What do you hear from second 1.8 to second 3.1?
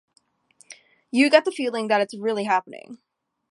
that it's really happening.